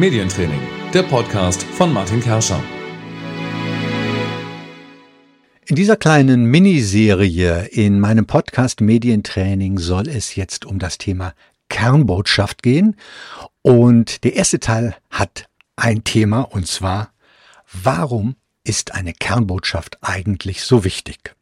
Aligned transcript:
Medientraining, 0.00 0.62
der 0.94 1.02
Podcast 1.02 1.62
von 1.62 1.92
Martin 1.92 2.20
Kerscher. 2.20 2.64
In 5.66 5.76
dieser 5.76 5.96
kleinen 5.96 6.46
Miniserie 6.46 7.66
in 7.66 8.00
meinem 8.00 8.24
Podcast 8.24 8.80
Medientraining 8.80 9.76
soll 9.76 10.08
es 10.08 10.36
jetzt 10.36 10.64
um 10.64 10.78
das 10.78 10.96
Thema 10.96 11.34
Kernbotschaft 11.68 12.62
gehen. 12.62 12.96
Und 13.60 14.24
der 14.24 14.36
erste 14.36 14.58
Teil 14.58 14.96
hat 15.10 15.50
ein 15.76 16.02
Thema 16.02 16.40
und 16.50 16.66
zwar, 16.66 17.12
warum 17.70 18.36
ist 18.64 18.94
eine 18.94 19.12
Kernbotschaft 19.12 19.98
eigentlich 20.00 20.62
so 20.62 20.82
wichtig? 20.84 21.36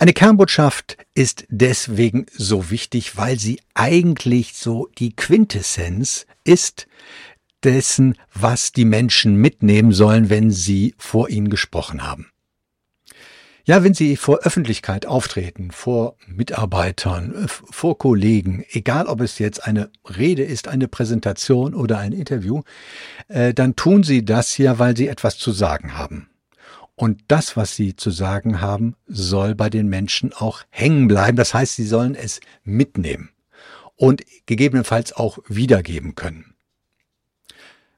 Eine 0.00 0.14
Kernbotschaft 0.14 0.96
ist 1.12 1.44
deswegen 1.50 2.24
so 2.32 2.70
wichtig, 2.70 3.18
weil 3.18 3.38
sie 3.38 3.60
eigentlich 3.74 4.54
so 4.54 4.88
die 4.96 5.14
Quintessenz 5.14 6.24
ist 6.42 6.86
dessen, 7.62 8.16
was 8.32 8.72
die 8.72 8.86
Menschen 8.86 9.36
mitnehmen 9.36 9.92
sollen, 9.92 10.30
wenn 10.30 10.50
sie 10.50 10.94
vor 10.96 11.28
ihnen 11.28 11.50
gesprochen 11.50 12.02
haben. 12.02 12.30
Ja, 13.66 13.84
wenn 13.84 13.92
Sie 13.92 14.16
vor 14.16 14.38
Öffentlichkeit 14.38 15.04
auftreten, 15.04 15.70
vor 15.70 16.16
Mitarbeitern, 16.26 17.46
vor 17.46 17.98
Kollegen, 17.98 18.64
egal 18.70 19.06
ob 19.06 19.20
es 19.20 19.38
jetzt 19.38 19.62
eine 19.62 19.90
Rede 20.16 20.42
ist, 20.42 20.66
eine 20.66 20.88
Präsentation 20.88 21.74
oder 21.74 21.98
ein 21.98 22.12
Interview, 22.12 22.62
äh, 23.28 23.52
dann 23.52 23.76
tun 23.76 24.02
Sie 24.02 24.24
das 24.24 24.56
ja, 24.56 24.78
weil 24.78 24.96
Sie 24.96 25.08
etwas 25.08 25.36
zu 25.36 25.52
sagen 25.52 25.98
haben. 25.98 26.29
Und 27.00 27.24
das, 27.28 27.56
was 27.56 27.76
sie 27.76 27.96
zu 27.96 28.10
sagen 28.10 28.60
haben, 28.60 28.94
soll 29.06 29.54
bei 29.54 29.70
den 29.70 29.88
Menschen 29.88 30.34
auch 30.34 30.64
hängen 30.68 31.08
bleiben. 31.08 31.34
Das 31.34 31.54
heißt, 31.54 31.76
sie 31.76 31.86
sollen 31.86 32.14
es 32.14 32.40
mitnehmen 32.62 33.30
und 33.96 34.22
gegebenenfalls 34.44 35.14
auch 35.14 35.38
wiedergeben 35.48 36.14
können. 36.14 36.52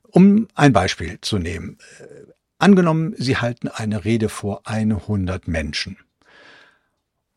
Um 0.03 0.47
ein 0.55 0.73
Beispiel 0.73 1.19
zu 1.21 1.39
nehmen. 1.39 1.79
Äh, 1.99 2.31
angenommen, 2.59 3.17
Sie 3.19 3.39
halten 3.39 3.67
eine 3.67 4.05
Rede 4.05 4.29
vor 4.29 4.63
100 4.67 5.48
Menschen 5.48 5.97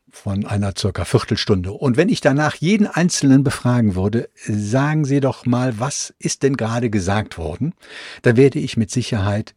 von 0.08 0.46
einer 0.46 0.72
circa 0.78 1.04
Viertelstunde. 1.04 1.72
Und 1.72 1.96
wenn 1.96 2.10
ich 2.10 2.20
danach 2.20 2.54
jeden 2.54 2.86
Einzelnen 2.86 3.42
befragen 3.42 3.96
würde, 3.96 4.30
sagen 4.36 5.04
Sie 5.04 5.18
doch 5.18 5.46
mal, 5.46 5.80
was 5.80 6.14
ist 6.20 6.44
denn 6.44 6.56
gerade 6.56 6.90
gesagt 6.90 7.38
worden? 7.38 7.74
Da 8.22 8.36
werde 8.36 8.60
ich 8.60 8.76
mit 8.76 8.92
Sicherheit 8.92 9.56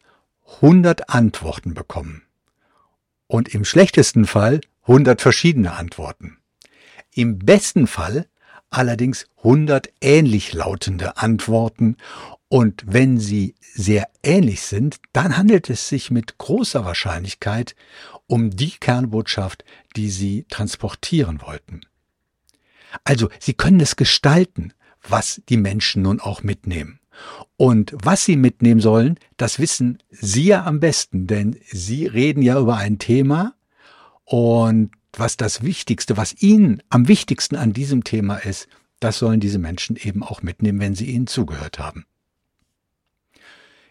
100 0.56 1.10
Antworten 1.10 1.74
bekommen. 1.74 2.22
Und 3.26 3.54
im 3.54 3.64
schlechtesten 3.64 4.26
Fall 4.26 4.60
100 4.82 5.20
verschiedene 5.20 5.72
Antworten. 5.72 6.38
Im 7.12 7.38
besten 7.38 7.86
Fall 7.86 8.26
allerdings 8.70 9.26
100 9.38 9.92
ähnlich 10.00 10.52
lautende 10.52 11.16
Antworten. 11.16 11.96
Und 12.48 12.84
wenn 12.86 13.18
sie 13.18 13.54
sehr 13.60 14.08
ähnlich 14.22 14.62
sind, 14.62 15.00
dann 15.12 15.36
handelt 15.36 15.70
es 15.70 15.88
sich 15.88 16.10
mit 16.10 16.38
großer 16.38 16.84
Wahrscheinlichkeit 16.84 17.74
um 18.26 18.50
die 18.50 18.70
Kernbotschaft, 18.70 19.64
die 19.96 20.08
Sie 20.08 20.44
transportieren 20.48 21.42
wollten. 21.42 21.80
Also, 23.04 23.28
Sie 23.38 23.54
können 23.54 23.80
es 23.80 23.96
gestalten, 23.96 24.72
was 25.02 25.42
die 25.48 25.56
Menschen 25.56 26.02
nun 26.02 26.20
auch 26.20 26.42
mitnehmen. 26.42 26.99
Und 27.60 27.94
was 28.02 28.24
Sie 28.24 28.36
mitnehmen 28.36 28.80
sollen, 28.80 29.18
das 29.36 29.58
wissen 29.58 29.98
Sie 30.08 30.44
ja 30.44 30.64
am 30.64 30.80
besten, 30.80 31.26
denn 31.26 31.56
Sie 31.70 32.06
reden 32.06 32.40
ja 32.40 32.58
über 32.58 32.78
ein 32.78 32.98
Thema 32.98 33.52
und 34.24 34.92
was 35.12 35.36
das 35.36 35.62
Wichtigste, 35.62 36.16
was 36.16 36.40
Ihnen 36.40 36.82
am 36.88 37.06
wichtigsten 37.06 37.56
an 37.56 37.74
diesem 37.74 38.02
Thema 38.02 38.36
ist, 38.36 38.66
das 38.98 39.18
sollen 39.18 39.40
diese 39.40 39.58
Menschen 39.58 39.96
eben 39.96 40.22
auch 40.22 40.40
mitnehmen, 40.40 40.80
wenn 40.80 40.94
sie 40.94 41.10
Ihnen 41.10 41.26
zugehört 41.26 41.78
haben. 41.78 42.06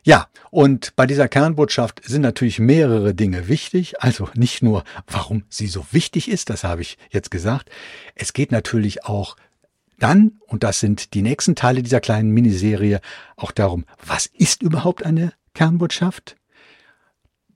Ja, 0.03 0.29
und 0.49 0.95
bei 0.95 1.05
dieser 1.05 1.27
Kernbotschaft 1.27 2.01
sind 2.03 2.23
natürlich 2.23 2.57
mehrere 2.57 3.13
Dinge 3.13 3.49
wichtig. 3.49 4.02
Also 4.02 4.29
nicht 4.33 4.63
nur, 4.63 4.83
warum 5.05 5.43
sie 5.47 5.67
so 5.67 5.85
wichtig 5.91 6.27
ist, 6.27 6.49
das 6.49 6.63
habe 6.63 6.81
ich 6.81 6.97
jetzt 7.11 7.29
gesagt. 7.29 7.69
Es 8.15 8.33
geht 8.33 8.52
natürlich 8.52 9.05
auch 9.05 9.35
dann, 9.99 10.39
und 10.48 10.64
das 10.64 10.80
sind 10.80 11.14
die 11.14 11.21
nächsten 11.21 11.55
Teile 11.55 11.83
dieser 11.83 12.02
kleinen 12.02 12.32
Miniserie, 12.32 13.02
auch 13.36 13.52
darum, 13.52 13.86
was 14.05 14.26
ist 14.26 14.64
überhaupt 14.64 15.05
eine 15.05 15.33
Kernbotschaft? 15.54 16.37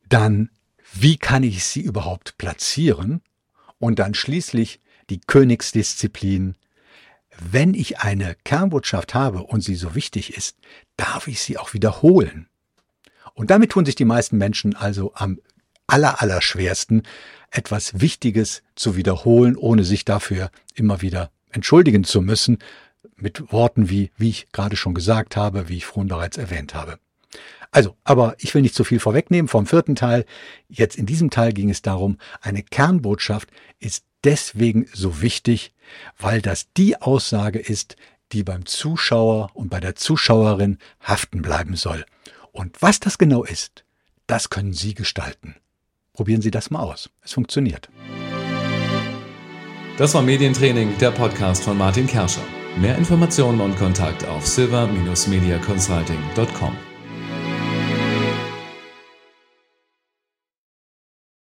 Dann, 0.10 0.50
wie 0.94 1.18
kann 1.18 1.44
ich 1.44 1.64
sie 1.64 1.82
überhaupt 1.82 2.38
platzieren? 2.38 3.22
Und 3.80 4.00
dann 4.00 4.14
schließlich 4.14 4.82
die 5.10 5.20
Königsdisziplin. 5.20 6.56
Wenn 7.40 7.74
ich 7.74 8.00
eine 8.00 8.36
Kernbotschaft 8.44 9.14
habe 9.14 9.44
und 9.44 9.62
sie 9.62 9.76
so 9.76 9.96
wichtig 9.96 10.38
ist, 10.38 10.58
darf 10.98 11.28
ich 11.28 11.42
sie 11.42 11.58
auch 11.58 11.74
wiederholen. 11.74 12.48
Und 13.34 13.50
damit 13.50 13.72
tun 13.72 13.86
sich 13.86 13.96
die 13.96 14.06
meisten 14.06 14.38
Menschen 14.38 14.76
also 14.76 15.14
am 15.16 15.40
aller, 15.88 16.22
aller 16.22 16.42
schwersten, 16.42 17.04
etwas 17.50 18.00
Wichtiges 18.00 18.64
zu 18.76 18.96
wiederholen, 18.96 19.56
ohne 19.56 19.84
sich 19.84 20.06
dafür 20.06 20.52
immer 20.76 21.02
wieder 21.02 21.32
entschuldigen 21.54 22.04
zu 22.04 22.22
müssen, 22.22 22.58
mit 23.16 23.52
Worten 23.52 23.90
wie, 23.90 24.12
wie 24.18 24.30
ich 24.30 24.52
gerade 24.52 24.76
schon 24.76 24.94
gesagt 24.94 25.36
habe, 25.36 25.70
wie 25.70 25.78
ich 25.78 25.86
vorhin 25.86 26.10
bereits 26.10 26.38
erwähnt 26.38 26.74
habe. 26.74 27.00
Also, 27.72 27.96
aber 28.04 28.36
ich 28.38 28.54
will 28.54 28.62
nicht 28.62 28.76
zu 28.76 28.84
viel 28.84 29.00
vorwegnehmen 29.00 29.48
vom 29.48 29.66
vierten 29.66 29.96
Teil. 29.96 30.26
Jetzt 30.70 30.96
in 30.96 31.08
diesem 31.08 31.32
Teil 31.32 31.54
ging 31.54 31.72
es 31.72 31.82
darum, 31.82 32.18
eine 32.42 32.62
Kernbotschaft 32.62 33.50
ist 33.80 34.06
deswegen 34.24 34.88
so 34.94 35.22
wichtig, 35.22 35.74
weil 36.20 36.42
das 36.42 36.72
die 36.74 37.02
Aussage 37.02 37.60
ist, 37.60 37.96
die 38.32 38.44
beim 38.44 38.66
Zuschauer 38.66 39.50
und 39.54 39.70
bei 39.70 39.80
der 39.80 39.96
Zuschauerin 39.96 40.78
haften 41.02 41.42
bleiben 41.42 41.76
soll. 41.76 42.06
Und 42.52 42.82
was 42.82 43.00
das 43.00 43.18
genau 43.18 43.44
ist, 43.44 43.84
das 44.28 44.50
können 44.50 44.74
Sie 44.74 44.94
gestalten. 44.94 45.56
Probieren 46.14 46.42
Sie 46.42 46.52
das 46.52 46.70
mal 46.70 46.82
aus. 46.82 47.10
Es 47.24 47.34
funktioniert. 47.34 47.90
Das 49.98 50.14
war 50.16 50.24
Medientraining, 50.24 50.98
der 50.98 51.12
Podcast 51.12 51.64
von 51.64 51.78
Martin 51.78 52.08
Kerscher. 52.08 52.42
Mehr 52.78 52.98
Informationen 52.98 53.62
und 53.62 53.78
Kontakt 53.78 54.28
auf 54.28 54.48
silver-mediaconsulting.com. 54.48 56.93